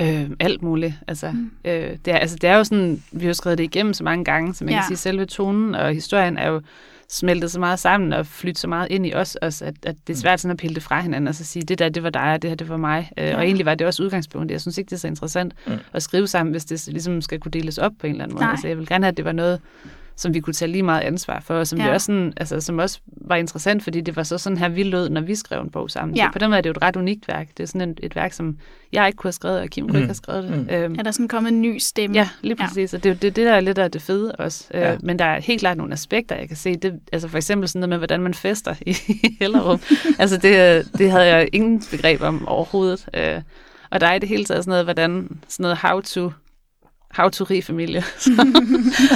[0.00, 0.94] Øh, alt muligt.
[1.06, 1.50] Altså, mm.
[1.64, 4.24] øh, det, er, altså, det er jo sådan, vi har skrevet det igennem så mange
[4.24, 4.80] gange, så man ja.
[4.80, 6.60] kan sige, selve tonen og historien er jo
[7.08, 10.12] smeltet så meget sammen og flyttet så meget ind i os, også, at, at det
[10.12, 12.10] er svært sådan at pille det fra hinanden og så sige, det der, det var
[12.10, 13.10] dig, og det her, det var mig.
[13.18, 13.36] Øh, ja.
[13.36, 14.52] Og egentlig var det også udgangspunktet.
[14.52, 15.72] Jeg synes ikke, det er så interessant mm.
[15.92, 18.44] at skrive sammen, hvis det ligesom skal kunne deles op på en eller anden måde.
[18.44, 18.50] Nej.
[18.50, 19.60] Altså, jeg vil gerne have, at det var noget,
[20.16, 21.84] som vi kunne tage lige meget ansvar for, og som, ja.
[21.84, 24.82] vi også sådan, altså, som også var interessant, fordi det var så sådan her, vi
[24.82, 26.16] lød, når vi skrev en bog sammen.
[26.16, 26.24] Ja.
[26.24, 27.48] Så på den måde er det jo et ret unikt værk.
[27.56, 28.58] Det er sådan et, et værk, som
[28.92, 29.90] jeg ikke kunne have skrevet, og Kim mm.
[29.90, 30.50] kunne ikke have skrevet det.
[30.50, 30.74] Mm.
[30.74, 32.16] Øhm, er der sådan kommet en ny stemme?
[32.16, 32.92] Ja, lige præcis.
[32.92, 32.98] Ja.
[32.98, 34.68] Og det er det, det, der er lidt af det fede også.
[34.74, 34.92] Øh, ja.
[34.92, 36.76] Øh, men der er helt klart nogle aspekter, jeg kan se.
[36.76, 38.96] Det, altså for eksempel sådan noget med, hvordan man fester i
[39.40, 39.80] Hellerup.
[40.18, 43.08] altså det, det havde jeg ingen begreb om overhovedet.
[43.14, 43.40] Øh,
[43.90, 46.30] og der er i det hele taget sådan noget, hvordan sådan noget how to
[47.16, 48.02] how to familie.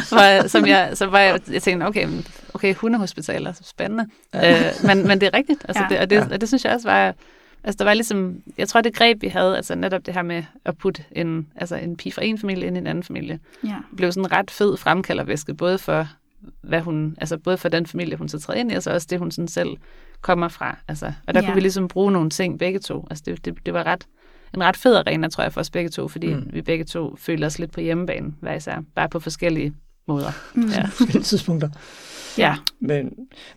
[0.08, 2.08] hvor, som jeg, så var jeg, jeg tænkte, okay,
[2.54, 4.06] okay hundehospitaler, så spændende.
[4.34, 4.68] Ja.
[4.68, 5.88] Øh, men, men det er rigtigt, altså, ja.
[5.88, 7.14] det, og, det, og det synes jeg også var,
[7.64, 10.42] altså der var ligesom, jeg tror det greb vi havde, altså netop det her med
[10.64, 13.76] at putte en, altså en pige fra en familie ind i en anden familie, ja.
[13.96, 16.08] blev sådan en ret fed fremkaldervæske, både for
[16.62, 19.06] hvad hun, altså både for den familie, hun så træder ind i, og så også
[19.10, 19.68] det, hun sådan selv
[20.20, 20.76] kommer fra.
[20.88, 21.46] Altså, og der ja.
[21.46, 23.06] kunne vi ligesom bruge nogle ting begge to.
[23.10, 24.06] Altså det, det, det var ret,
[24.54, 26.48] en ret fed arena, tror jeg, for os begge to, fordi mm.
[26.52, 29.74] vi begge to føler os lidt på hjemmebane, hver især, bare på forskellige
[30.08, 30.30] måder.
[30.54, 30.68] Mm.
[30.68, 30.86] Ja.
[30.86, 31.68] Forskellige tidspunkter.
[32.38, 32.56] Ja.
[32.80, 33.12] Men,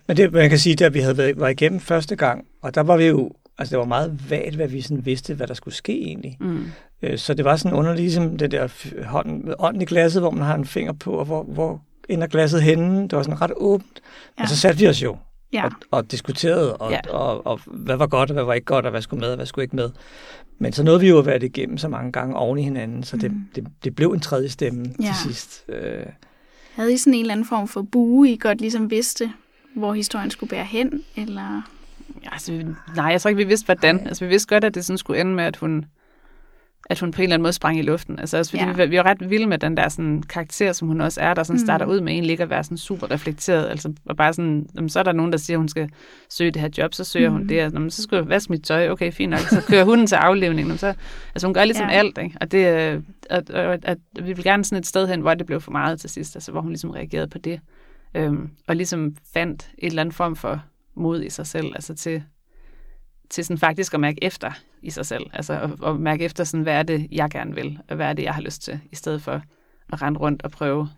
[0.08, 2.82] men det, man kan sige, at vi havde været, var igennem første gang, og der
[2.82, 5.76] var vi jo, altså det var meget vagt, hvad vi sådan vidste, hvad der skulle
[5.76, 6.38] ske egentlig.
[6.40, 6.66] Mm.
[7.02, 8.68] Øh, så det var sådan underligt, ligesom det der
[9.06, 12.62] hånd, ånden i glasset, hvor man har en finger på, og hvor, hvor ender glasset
[12.62, 13.02] henne.
[13.02, 14.02] Det var sådan ret åbent.
[14.38, 14.44] Ja.
[14.44, 15.18] Og så satte vi os jo
[15.54, 15.66] ja.
[15.66, 17.00] og, og diskuterede, og, ja.
[17.10, 19.30] og, og, og hvad var godt, og hvad var ikke godt, og hvad skulle med,
[19.30, 19.90] og hvad skulle ikke med.
[20.60, 23.04] Men så nåede vi jo at være det igennem så mange gange oven i hinanden,
[23.04, 23.42] så det, mm.
[23.56, 25.06] det, det blev en tredje stemme ja.
[25.06, 25.66] til sidst.
[25.70, 26.06] Øh.
[26.76, 29.34] Havde I sådan en eller anden form for bue, I godt ligesom vidste,
[29.76, 31.62] hvor historien skulle bære hen, eller...
[32.32, 34.08] Altså, nej, jeg tror ikke, vi vidste, hvordan.
[34.08, 35.86] Altså, vi vidste godt, at det sådan skulle ende med, at hun
[36.90, 38.20] at hun på en eller anden måde sprang i luften.
[38.20, 38.72] Altså også fordi ja.
[38.72, 41.44] vi, vi var ret vilde med den der sådan, karakter, som hun også er, der
[41.44, 41.66] sådan mm.
[41.66, 43.70] starter ud med en ligger at være sådan super reflekteret.
[43.70, 45.90] Altså og bare sådan, jamen, så er der nogen, der siger, at hun skal
[46.30, 47.36] søge det her job, så søger mm.
[47.36, 47.56] hun det.
[47.56, 49.40] Jamen, så skal jeg vaske mit tøj, okay, fint nok.
[49.40, 50.68] Så kører hunden til aflevning.
[50.68, 50.94] Jamen, så,
[51.36, 51.94] altså hun gør ligesom ja.
[51.94, 52.38] alt, ikke?
[52.42, 55.46] Og det, at, at, at, at, vi vil gerne sådan et sted hen, hvor det
[55.46, 57.60] blev for meget til sidst, altså hvor hun ligesom reagerede på det.
[58.16, 60.62] Øhm, og ligesom fandt et eller andet form for
[60.96, 62.24] mod i sig selv, altså til,
[63.30, 65.26] til sådan faktisk at mærke efter i sig selv.
[65.34, 68.14] Altså at, at mærke efter, sådan, hvad er det, jeg gerne vil, og hvad er
[68.14, 69.42] det, jeg har lyst til, i stedet for
[69.94, 70.90] at rende rundt og prøve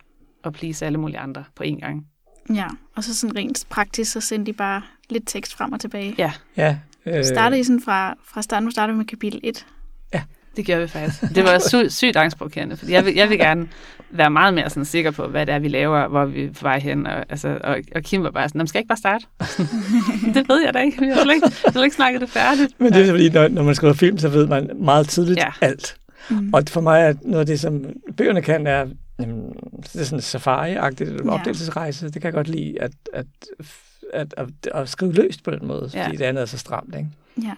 [0.43, 2.07] at please alle mulige andre på én gang.
[2.53, 6.15] Ja, og så sådan rent praktisk, så sendte de bare lidt tekst frem og tilbage.
[6.17, 6.31] Ja.
[6.57, 7.25] ja øh...
[7.25, 9.65] Startede I sådan fra, fra starten, nu startede med kapitel 1?
[10.55, 11.21] Det gjorde vi faktisk.
[11.35, 13.67] Det var sy- sygt angstprovokerende, fordi jeg vil, jeg vil gerne
[14.09, 16.61] være meget mere sådan sikker på, hvad det er, vi laver, hvor vi er på
[16.61, 17.07] vej hen.
[17.07, 19.25] Og, altså, og, og Kim var bare sådan, skal jeg ikke bare starte?
[20.39, 21.05] det ved jeg da ikke.
[21.05, 22.73] Jeg har ikke, jeg ikke snakket det færdigt.
[22.79, 25.47] Men det er fordi, når, når man skriver film, så ved man meget tidligt ja.
[25.61, 25.97] alt.
[26.29, 26.53] Mm.
[26.53, 27.85] Og for mig er noget af det, som
[28.17, 28.85] bøgerne kan, er,
[29.19, 29.53] jamen,
[29.93, 31.29] det er sådan safari-agtigt, ja.
[31.29, 32.05] opdagelsesrejse.
[32.05, 33.25] Det kan jeg godt lide, at, at,
[34.13, 36.11] at, at, at skrive løst på den måde, fordi ja.
[36.11, 36.95] det andet er så stramt.
[36.95, 37.09] Ikke?
[37.43, 37.53] Ja.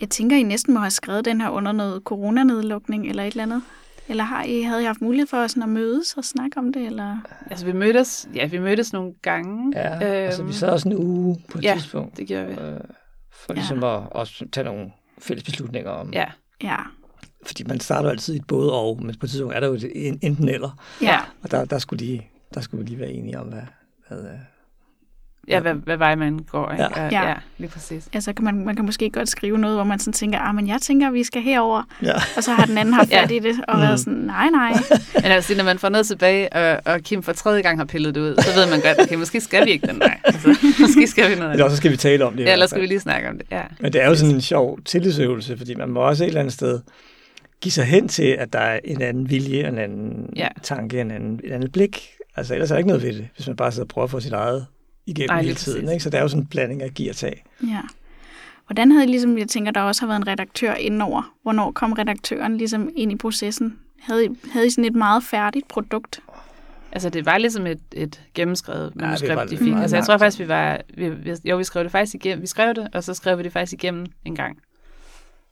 [0.00, 3.42] Jeg tænker, I næsten må have skrevet den her under noget coronanedlukning eller et eller
[3.42, 3.62] andet.
[4.08, 6.86] Eller har I, havde I haft mulighed for sådan at mødes og snakke om det?
[6.86, 7.16] Eller?
[7.50, 9.72] Altså, vi mødtes, ja, vi mødtes nogle gange.
[9.78, 12.16] Ja, øhm, altså, vi sad også en uge på et ja, tidspunkt.
[12.16, 12.52] det gjorde vi.
[12.52, 12.80] Øh,
[13.32, 13.96] for ligesom ja.
[13.96, 16.12] at også tage nogle fælles beslutninger om.
[16.12, 16.24] Ja.
[16.62, 16.76] ja.
[17.46, 19.74] Fordi man starter altid i et både og, men på et tidspunkt er der jo
[19.74, 20.82] et enten eller.
[21.02, 21.20] Ja.
[21.42, 22.20] Og der, der, skulle de,
[22.54, 23.62] der skulle vi lige være enige om, hvad,
[24.08, 24.38] hvad,
[25.48, 26.70] Ja, hvad, hvad vej man går.
[26.70, 26.84] Ikke?
[26.96, 27.04] Ja.
[27.04, 27.28] ja.
[27.28, 28.08] ja, lige præcis.
[28.12, 30.68] Altså, kan man, man kan måske godt skrive noget, hvor man sådan tænker, ah, men
[30.68, 31.82] jeg tænker, vi skal herover.
[32.02, 32.14] Ja.
[32.36, 33.82] Og så har den anden haft fat i det, og mm.
[33.82, 34.72] været sådan, nej, nej.
[35.14, 38.14] men altså, når man får noget tilbage, og, og Kim for tredje gang har pillet
[38.14, 40.20] det ud, så ved man godt, okay, måske skal vi ikke den vej.
[40.24, 42.44] Altså, måske skal vi noget Eller så skal vi tale om det.
[42.44, 43.46] Ja, eller skal vi lige snakke om det.
[43.50, 43.62] Ja.
[43.80, 46.54] Men det er jo sådan en sjov tillidsøvelse, fordi man må også et eller andet
[46.54, 46.80] sted
[47.60, 50.48] give sig hen til, at der er en anden vilje, en anden ja.
[50.62, 52.08] tanke, en anden, et andet blik.
[52.36, 54.10] Altså ellers er der ikke noget ved det, hvis man bare sidder og prøver at
[54.10, 54.66] få sit eget
[55.06, 55.88] igennem Ej, hele tiden.
[55.88, 56.02] Ikke?
[56.02, 57.44] Så det er jo sådan en blanding af giv og tag.
[57.62, 57.80] Ja.
[58.66, 61.34] Hvordan havde I ligesom, jeg tænker, der også har været en redaktør indover.
[61.42, 63.78] Hvornår kom redaktøren ligesom ind i processen?
[64.00, 66.20] Havde I, havde I sådan et meget færdigt produkt?
[66.92, 69.74] Altså, det var ligesom et, et gennemskrevet manuskript, ja, de fik.
[69.74, 70.80] Altså, jeg tror faktisk, vi var...
[70.94, 72.42] Vi, vi, jo, vi skrev det faktisk igennem.
[72.42, 74.58] Vi skrev det, og så skrev vi det faktisk igennem en gang.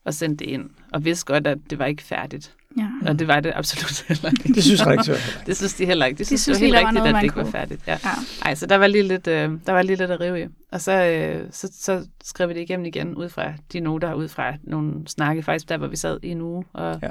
[0.04, 0.70] Og sendte det ind.
[0.92, 2.54] Og vidste godt, at det var ikke færdigt.
[2.78, 2.88] Ja.
[3.08, 4.54] Og det var det absolut heller ikke.
[4.54, 6.18] Det synes redaktøren Det synes de heller ikke.
[6.18, 7.86] De synes, de synes det var helt rigtigt, at det ikke var færdigt.
[7.86, 7.92] Ja.
[8.04, 8.10] ja.
[8.42, 10.46] Ej, så der var lige lidt, øh, der var lige lidt at rive i.
[10.72, 14.28] Og så, øh, så, så skrev vi det igennem igen, ud fra de noter, ud
[14.28, 17.10] fra nogle snakke, faktisk der, hvor vi sad i en uge og, ja.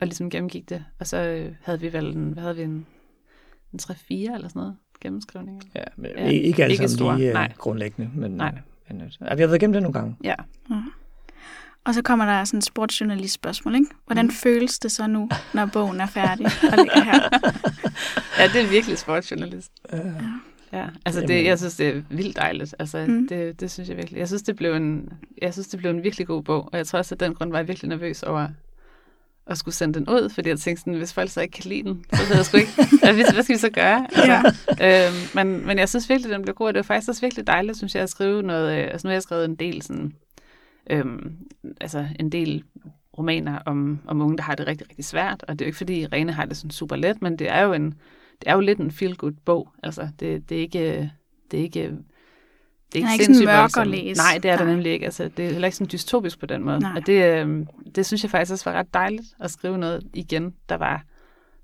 [0.00, 0.84] og ligesom gennemgik det.
[1.00, 2.86] Og så øh, havde vi vel en, hvad havde vi, en,
[3.72, 5.60] en 3-4 eller sådan noget gennemskrivninger.
[5.74, 7.48] Ja, men Ja, ja, ikke alle ikke sammen store, lige nej.
[7.50, 8.10] uh, grundlæggende.
[8.14, 8.52] Men, Nej.
[8.56, 10.16] øh, Men, øh, ja, vi har været igennem det nogle gange.
[10.24, 10.34] Ja.
[11.88, 13.86] Og så kommer der sådan et sportsjournalist spørgsmål, ikke?
[14.06, 14.30] Hvordan Mm.
[14.32, 17.20] føles det så nu, når bogen er færdig og ligger her?
[18.38, 19.72] ja, det er virkelig sportsjournalist.
[19.92, 19.98] Uh,
[20.72, 22.74] Ja, altså det, jeg synes, det er vildt dejligt.
[22.78, 23.28] Altså, Mm.
[23.28, 24.18] det, det synes jeg virkelig.
[24.18, 25.08] Jeg synes, det blev en,
[25.42, 27.50] jeg synes, det blev en virkelig god bog, og jeg tror også, at den grund
[27.50, 28.48] var jeg virkelig nervøs over
[29.46, 31.82] at skulle sende den ud, fordi jeg tænkte sådan, hvis folk så ikke kan lide
[31.82, 32.70] den, så ved jeg sgu ikke,
[33.02, 34.06] hvad, hvad skal vi så gøre?
[34.14, 35.14] Altså, øhm,
[35.46, 37.76] men, men jeg synes virkelig, den blev god, og det var faktisk også virkelig dejligt,
[37.78, 40.12] synes jeg, at skrive noget, øh, altså nu har jeg skrevet en del sådan,
[40.90, 41.36] øhm,
[41.80, 42.64] altså en del
[43.18, 45.76] romaner om, om unge, der har det rigtig, rigtig svært, og det er jo ikke,
[45.78, 47.84] fordi Rene har det sådan super let, men det er jo en,
[48.40, 49.68] det er jo lidt en feel-good bog.
[49.82, 51.12] Altså, det, det er ikke...
[51.50, 51.80] Det er ikke
[52.92, 54.20] det er ikke ikke sådan sindssygt mørk at læse.
[54.20, 54.66] Nej, det er Nej.
[54.66, 55.04] nemlig ikke.
[55.04, 56.80] Altså, det er heller ikke sådan dystopisk på den måde.
[56.80, 56.92] Nej.
[56.96, 60.54] Og det, øh, det synes jeg faktisk også var ret dejligt at skrive noget igen,
[60.68, 61.02] der var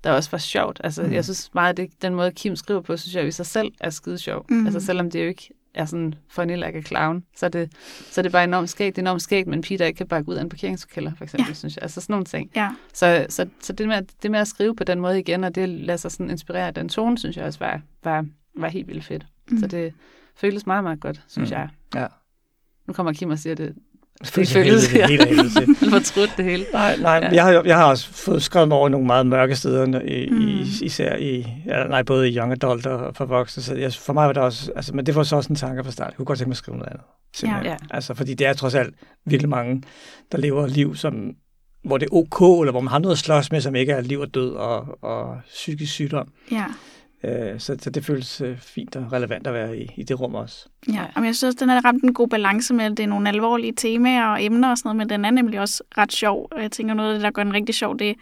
[0.03, 0.81] der også var sjovt.
[0.83, 1.11] Altså, Mm.
[1.13, 3.71] jeg synes meget, at det, den måde, Kim skriver på, synes jeg i sig selv
[3.79, 4.45] er skide sjov.
[4.49, 4.65] Mm.
[4.65, 7.71] Altså, selvom det jo ikke er sådan funny like a clown, så er det,
[8.11, 8.95] så er det bare enormt skægt.
[8.95, 11.47] Det er enormt skægt, men Peter ikke kan bakke ud af en parkeringskælder, for eksempel,
[11.47, 11.53] Ja.
[11.53, 11.83] synes jeg.
[11.83, 12.51] Altså sådan nogle ting.
[12.55, 15.43] Ja, Så, så, så det, med, at- det med at skrive på den måde igen,
[15.43, 18.25] og det lader sig sådan inspirere af den tone, synes jeg også var, var,
[18.57, 19.25] var helt vildt fedt.
[19.51, 19.57] Mm.
[19.59, 19.93] Så det
[20.35, 21.57] føles meget, meget godt, synes Mm.
[21.57, 21.69] jeg.
[21.95, 22.07] Ja.
[22.87, 23.67] Nu kommer Kim og siger det.
[23.67, 23.83] Det
[24.23, 25.07] føles ja.
[25.79, 26.65] Han var trudt det hele.
[26.73, 27.25] Nej, nej, Ja.
[27.25, 27.33] ja.
[27.35, 30.41] jeg, har, jeg har også fået skrevet mig over nogle meget mørke steder, i, Mm.
[30.47, 33.63] i, især i, ja, nej, både i young adult og for voksne.
[33.63, 35.83] Så jeg, for mig var det også, altså, men det var så også en tanke
[35.83, 36.07] fra start.
[36.07, 37.03] Jeg kunne godt tænke mig at skrive noget andet.
[37.35, 37.65] simpelthen.
[37.71, 37.75] Ja.
[37.95, 39.83] Altså, fordi det er trods alt virkelig mange,
[40.31, 41.31] der lever et liv, som,
[41.83, 44.01] hvor det er ok, eller hvor man har noget at slås med, som ikke er
[44.01, 46.27] liv og død og, og psykisk sygdom.
[46.51, 46.65] ja.
[47.23, 50.35] Øh, så, så det føles øh, fint og relevant at være i, i det rum
[50.35, 50.67] også.
[50.93, 53.29] Ja, og jeg synes, den har ramt en god balance med, at det er nogle
[53.29, 56.47] alvorlige temaer og emner og sådan noget, men den er nemlig også ret sjov.
[56.51, 58.13] Og jeg tænker, noget af det, der gør den rigtig sjov, det er,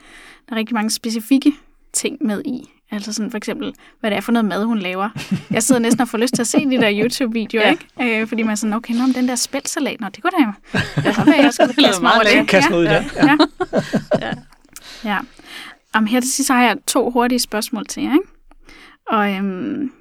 [0.49, 1.51] der er rigtig mange specifikke
[1.93, 2.69] ting med i.
[2.91, 5.09] Altså sådan for eksempel, hvad det er for noget mad, hun laver.
[5.51, 7.75] Jeg sidder næsten og får lyst til at se de der YouTube-videoer, ja.
[7.99, 8.05] Ja.
[8.05, 8.21] ikke?
[8.21, 10.43] Øh, fordi man er sådan, okay, nå, men den der spælsalat, nå, det kunne da.
[11.05, 12.31] Ja, vil jeg skulle kaste mig over det.
[12.31, 12.47] lækkert.
[12.47, 12.99] Kast mig ud i ja.
[12.99, 13.15] det.
[13.15, 13.37] Ja.
[14.21, 14.33] ja.
[15.03, 15.19] ja.
[15.93, 18.13] Om her til sidst har jeg to hurtige spørgsmål til jer.
[18.13, 18.25] Ikke?
[19.17, 19.91] Og øhm,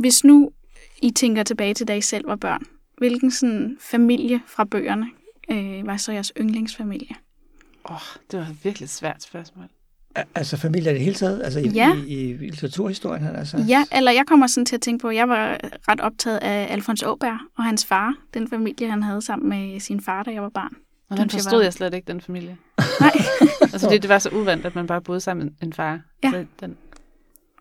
[0.00, 0.50] hvis nu
[1.02, 2.62] I tænker tilbage til, da I selv var børn,
[2.98, 5.06] hvilken sådan familie fra bøgerne
[5.50, 7.14] øh, var så jeres yndlingsfamilie?
[7.90, 9.64] Åh, oh, det var et virkelig svært spørgsmål.
[10.14, 11.42] Al- Altså familie i det hele taget?
[11.42, 11.94] Altså i, Ja.
[11.96, 13.26] i, i, i litteraturhistorien?
[13.26, 13.64] Altså.
[13.68, 16.66] Ja, eller jeg kommer sådan til at tænke på, at jeg var ret optaget af
[16.72, 20.42] Alfons Åberg og hans far, den familie, han havde sammen med sin far, da jeg
[20.42, 20.72] var barn.
[21.10, 22.56] Og Den synes jeg forstod var- jeg slet ikke, den familie.
[23.00, 23.10] Nej.
[23.62, 26.00] altså, fordi det var så uvandt, at man bare boede sammen med en far.
[26.24, 26.30] Ja.
[26.30, 26.76] Så den,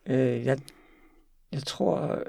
[0.09, 0.57] Øh, jeg,
[1.51, 2.19] jeg tror,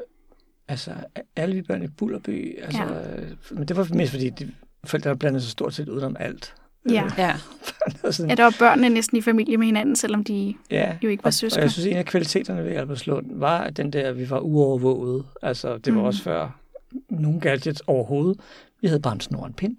[0.69, 0.91] altså
[1.37, 2.93] alle vi børn i Bullerby, altså, Ja.
[3.21, 3.27] ja.
[3.51, 4.53] men det var mest fordi, de,
[4.85, 6.55] forældrene blandede sig stort set udenom alt.
[6.91, 7.05] Ja.
[7.05, 7.35] Øh, ja.
[8.05, 10.97] altså, Ja, der var børnene næsten i familie med hinanden, selvom de ja.
[11.03, 11.63] jo ikke var Og, og søskende.
[11.63, 15.25] jeg synes, en af kvaliteterne ved Albertslund var at den der, at vi var uovervåget.
[15.43, 15.99] Altså, det var Mm.
[15.99, 16.05] mm.
[16.07, 16.61] også før
[17.11, 18.41] nogen gadgets overhovedet.
[18.81, 19.77] Vi havde bare en snor og en pind.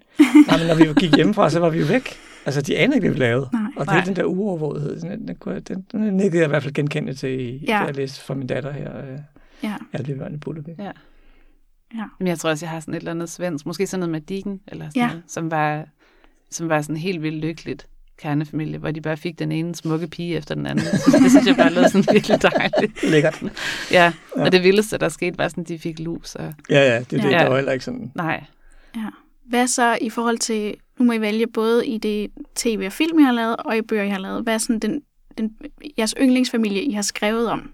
[0.48, 2.08] Nej, men når vi gik hjemmefra, så var vi jo væk.
[2.46, 3.48] Altså, de anede ikke, hvad vi lavede.
[3.52, 3.62] Nej.
[3.76, 6.74] Og det er den der uovervågethed, den, den, den, den nikkede jeg i hvert fald
[6.74, 7.72] genkendende til, i, Ja.
[7.72, 8.98] da jeg læste fra min datter her.
[8.98, 9.18] Øh,
[9.62, 9.74] Ja.
[9.92, 10.68] alle vi børn i Bullerby.
[10.78, 10.90] Ja.
[11.94, 12.04] Ja.
[12.18, 14.20] Men jeg tror også, jeg har sådan et eller andet svensk, måske sådan noget med
[14.20, 15.06] Digen, eller sådan Ja.
[15.06, 15.84] noget, som var,
[16.50, 17.86] som var sådan helt vildt lykkeligt
[18.18, 20.84] kernefamilie, hvor de bare fik den ene smukke pige efter den anden.
[20.84, 23.10] det synes jeg bare lød sådan virkelig dejligt.
[23.10, 23.42] Lækkert.
[23.92, 24.42] Ja, Ja.
[24.44, 26.34] og det vildeste, der skete, var sådan, at de fik lus.
[26.34, 27.38] Og, Ja, ja, det, er det Ja.
[27.38, 28.12] der var heller ikke sådan.
[28.14, 28.44] nej,
[28.96, 29.06] Ja.
[29.48, 33.18] Hvad så i forhold til, nu må I vælge både i det tv og film,
[33.18, 34.42] I har lavet, og i bøger, I har lavet.
[34.42, 35.02] Hvad er sådan den,
[35.38, 35.56] den,
[35.98, 37.72] jeres yndlingsfamilie, I har skrevet om?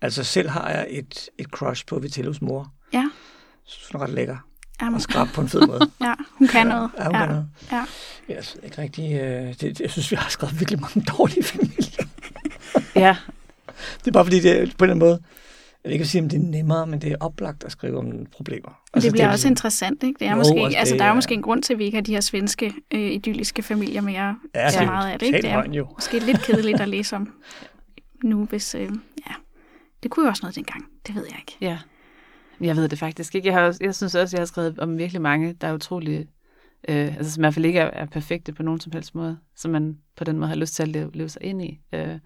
[0.00, 2.72] Altså selv har jeg et, et crush på Vitellos mor.
[2.92, 3.10] Ja.
[3.64, 4.36] Så hun er ret lækker.
[4.82, 5.80] Um, Og skrab på en fed måde.
[6.06, 6.90] ja, hun kan noget.
[6.98, 7.18] Ja, hun ja.
[7.18, 7.48] kan noget.
[7.72, 7.84] Ja.
[8.28, 9.20] Jeg er ikke rigtig...
[9.20, 12.04] Øh, det, jeg synes, vi har skrevet virkelig mange dårlige familier.
[12.94, 13.16] ja,
[14.00, 15.22] Det er bare fordi, det er på en eller anden måde...
[15.86, 18.26] Jeg vil ikke sige, om det er nemmere, men det er oplagt at skrive om
[18.32, 18.80] problemer.
[18.94, 20.18] Altså, det bliver er også ligesom- interessant, ikke?
[20.18, 21.78] Det er Jo, måske, altså, altså, det der er jo måske en grund til, at
[21.78, 24.36] vi ikke har de her svenske, øh, idylliske familier mere.
[24.54, 25.42] Ja, så det er meget af det, ikke?
[25.42, 25.86] Det er- jo.
[25.94, 27.32] Måske lidt kedeligt at læse om
[28.24, 28.74] nu, hvis...
[28.74, 28.80] Øh,
[29.26, 29.32] ja,
[30.02, 30.84] det kunne jo også noget dengang.
[31.06, 31.56] Det ved jeg ikke.
[31.60, 31.78] ja.
[32.58, 33.48] Men Jeg ved det faktisk ikke.
[33.48, 36.26] Jeg, har, også- jeg synes også, jeg har skrevet om virkelig mange, der er utrolig,
[36.88, 39.38] øh, altså som i hvert fald ikke er, er perfekte på nogen som helst måde,
[39.56, 41.80] som man på den måde har lyst til at leve, leve sig ind i.
[41.94, 42.18] Øh,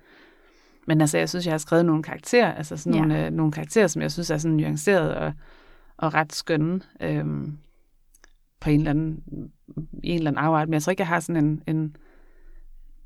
[0.86, 3.00] men altså, jeg synes, jeg har skrevet nogle karakterer, altså sådan Ja.
[3.00, 5.32] nogle, øh, nogle karakterer, som jeg synes er sådan nuanceret og,
[5.96, 7.24] og ret skønne øh,
[8.60, 9.22] på en eller anden,
[10.02, 10.68] i en eller anden afart.
[10.68, 11.96] Men jeg tror ikke, jeg har sådan en, en,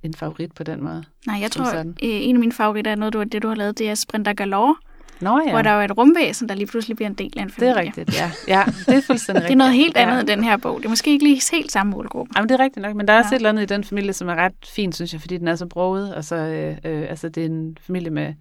[0.02, 1.04] en favorit på den måde.
[1.26, 1.88] Nej, jeg tror, sådan.
[1.88, 4.32] øh, en af mine favoritter er noget, du, det du har lavet, det er Sprinter
[4.32, 4.76] Galore.
[5.20, 7.48] Nå ja, hvor der er et rumvæsen, der lige pludselig bliver en del af en
[7.48, 7.74] det familie.
[7.74, 8.30] er rigtigt, ja.
[8.48, 9.48] Ja, det er fuldstændig rigtigt.
[9.48, 10.20] Det er noget helt andet ja.
[10.20, 10.76] end den her bog.
[10.78, 12.32] Det er måske ikke lige helt samme målgruppe.
[12.36, 13.36] Jamen, det er rigtigt nok, men der er også Ja.
[13.36, 15.54] et eller andet i den familie, som er ret fint, synes jeg, fordi den er
[15.56, 16.14] så broget.
[16.14, 18.34] Og så, øh, øh, altså, det er en familie med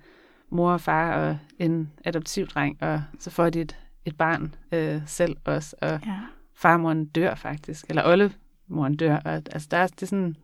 [0.50, 5.36] mor og far og en adoptivdreng, og så får de et, et barn øh, selv
[5.46, 6.14] også, og Ja.
[6.56, 10.36] farmoren dør faktisk, eller oldemoren dør, og altså, der er, det er sådan,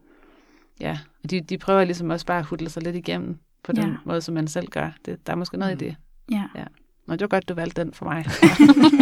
[0.79, 3.83] ja, og de, de prøver ligesom også bare at hudle sig lidt igennem på den
[3.89, 3.95] Ja.
[4.05, 4.89] måde, som man selv gør.
[5.05, 5.83] Det, der er måske noget Mm.
[5.85, 5.95] i det.
[6.31, 6.63] Ja.
[7.07, 8.25] Nå, det var godt, du valgte den for mig.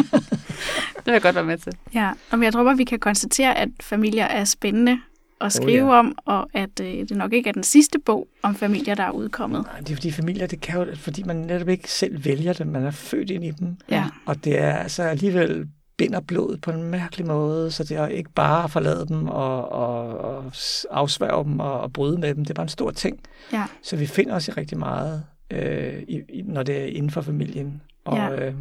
[0.95, 1.73] det vil jeg godt være med til.
[1.93, 2.11] ja.
[2.31, 4.99] Og jeg tror bare, vi kan konstatere, at familier er spændende
[5.41, 5.99] at skrive ja.
[5.99, 9.11] om, og at øh, det nok ikke er den sidste bog om familier, der er
[9.11, 9.63] udkommet.
[9.63, 12.67] Nej, det er fordi familier, det kan jo, fordi man netop ikke selv vælger dem,
[12.67, 13.77] man er født ind i dem.
[13.89, 14.05] Ja.
[14.25, 18.29] Og det er altså alligevel binder blodet på en mærkelig måde, så det er ikke
[18.35, 20.51] bare at forlade dem og, og, og
[20.91, 22.45] afsværge dem og, og bryde med dem.
[22.45, 23.19] Det er bare en stor ting.
[23.53, 23.65] Ja.
[23.83, 27.21] Så vi finder os i rigtig meget, øh, i, i, når det er inden for
[27.21, 27.81] familien.
[28.05, 28.29] Og, Ja.
[28.47, 28.53] øh,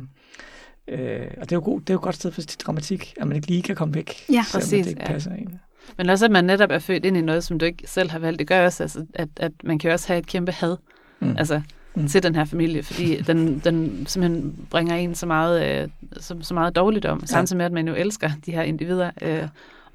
[0.88, 3.14] øh, og det er jo god, det er jo et godt sted for til dramatik,
[3.20, 4.42] at man ikke lige kan komme væk, Ja.
[4.49, 5.12] selvom Præcis, det ikke ja.
[5.12, 5.49] passer ind.
[5.99, 8.18] Men også, at man netop er født ind i noget, som du ikke selv har
[8.18, 8.38] valgt.
[8.38, 10.77] Det gør også, altså, at, at man kan også have et kæmpe had
[11.20, 11.35] Mm.
[11.38, 11.61] altså,
[11.94, 12.03] Mm.
[12.03, 12.09] mm.
[12.09, 15.88] til den her familie, fordi den, den simpelthen bringer en så meget, øh,
[16.20, 17.27] så, så meget dårligt om, ja.
[17.27, 19.42] samtidig med, at man jo elsker de her individer øh,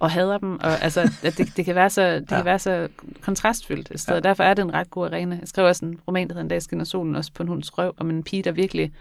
[0.01, 0.53] og hader dem.
[0.59, 2.35] Og, altså, det, det, kan være så, det Ja.
[2.35, 2.35] ja.
[2.35, 2.87] kan være så
[3.21, 4.13] kontrastfyldt et sted.
[4.13, 4.17] Ja.
[4.17, 4.21] Ja.
[4.21, 5.35] Derfor er det en ret god arena.
[5.39, 7.77] Jeg skrev også en roman, der hedder En dag skinner solen, også på en hunds
[7.77, 8.91] røv, om en pige, der virkelig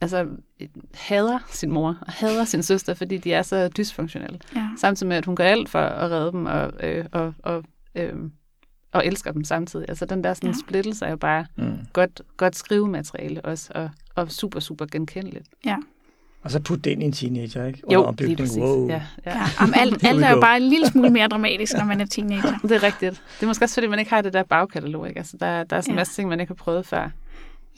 [0.00, 0.26] altså,
[0.94, 4.38] hader sin mor og hader sin søster, fordi de er så dysfunktionelle.
[4.56, 4.68] Ja.
[4.78, 8.12] Samtidig med, at hun gør alt for at redde dem og, øh, og, og, øh,
[8.92, 9.86] og elsker dem samtidig.
[9.88, 10.54] Altså den der sådan Ja.
[10.56, 10.60] ja.
[10.68, 11.78] splittelse er jo bare Mm.
[11.92, 15.48] godt, godt skrivemateriale også, og, og super, super genkendeligt.
[16.42, 17.82] Og så putte det ind i en teenager, ikke?
[17.92, 18.36] Jo, Under ombygning.
[18.38, 18.58] lige præcis.
[18.62, 18.88] Wow.
[18.88, 19.38] Ja, ja.
[19.38, 22.06] Ja, om alt, alt er jo bare en lille smule mere dramatisk, når man er
[22.06, 22.58] teenager.
[22.62, 23.12] Det er rigtigt.
[23.36, 25.08] Det er måske også, fordi man ikke har det der bagkatalog.
[25.08, 25.18] Ikke?
[25.18, 26.00] Altså, der, der er sådan en Ja.
[26.00, 27.10] masse ting, man ikke har prøvet før.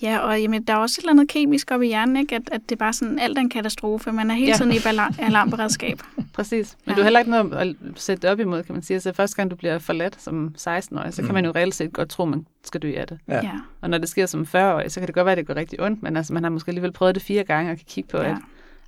[0.03, 2.35] Ja, og jamen, der er også et eller andet kemisk op i hjernen, ikke?
[2.37, 4.13] At, at det er bare sådan, alt er en katastrofe.
[4.13, 4.57] Man er hele Ja.
[4.57, 6.01] tiden i alarm, alarmberedskab.
[6.35, 6.77] Præcis.
[6.85, 6.95] Men Ja.
[6.95, 8.95] du har heller ikke noget at sætte det op imod, kan man sige.
[8.95, 11.35] Altså, første gang du bliver forladt som 16-årig, så kan Mm.
[11.35, 13.19] man jo reelt set godt tro, man skal dø af det.
[13.29, 13.35] Ja.
[13.35, 13.51] Ja.
[13.81, 15.81] Og når det sker som 40-årig, så kan det godt være, at det går rigtig
[15.83, 18.17] ondt, men altså, man har måske alligevel prøvet det fire gange og kan kigge på,
[18.19, 18.25] ja.
[18.25, 18.37] at,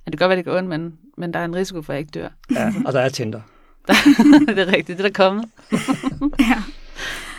[0.05, 1.81] at det kan godt være, at det går ondt, men, men der er en risiko
[1.81, 2.29] for, at jeg ikke dør.
[2.51, 2.73] ja.
[2.85, 3.41] Og der er Tinder.
[4.47, 5.45] det er rigtigt, det er der kommet.
[6.49, 6.63] ja.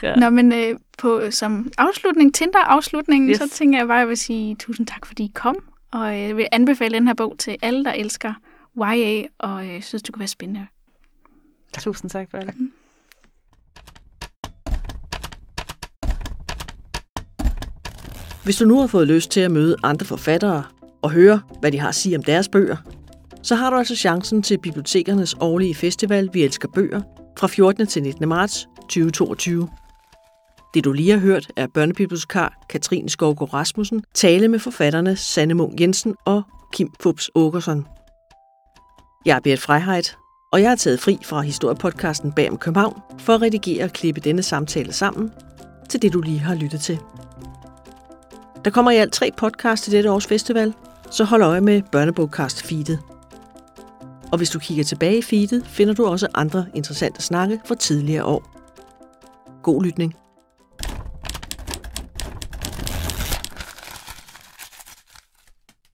[0.02, 0.14] Ja.
[0.14, 3.36] Nå, men øh, på, som afslutning, Tinder-afslutningen, yes.
[3.38, 5.56] Så tænker jeg bare, at jeg vil sige tusind tak, fordi I kom.
[5.92, 8.34] Og jeg vil anbefale den her bog til alle, der elsker
[8.78, 10.66] YA, og jeg synes, det kunne være spændende.
[11.78, 12.54] Tusind tak for det.
[18.44, 20.64] Hvis du nu har fået lyst til at møde andre forfattere
[21.02, 22.76] og høre, hvad de har at sige om deres bøger,
[23.42, 27.00] så har du altså chancen til bibliotekernes årlige festival Vi Elsker Bøger
[27.38, 27.86] fra 14.
[27.86, 28.28] til 19.
[28.28, 29.68] marts 2022.
[30.74, 35.80] Det du lige har hørt er børnebibliotekar Katrine Skovgaard Rasmussen tale med forfatterne Sanne Munk
[35.80, 37.86] Jensen og Kim Fubs Åkersson.
[39.26, 40.16] Jeg er Berit Freiheit,
[40.52, 44.20] og jeg har taget fri fra historiepodcasten Bag om København for at redigere og klippe
[44.20, 45.32] denne samtale sammen
[45.88, 46.98] til det, du lige har lyttet til.
[48.64, 50.74] Der kommer i alt tre podcasts til dette års festival,
[51.10, 52.98] så hold øje med børnebogcast feedet.
[54.32, 58.24] Og hvis du kigger tilbage i feedet, finder du også andre interessante snakke fra tidligere
[58.24, 58.42] år.
[59.62, 60.14] God lytning.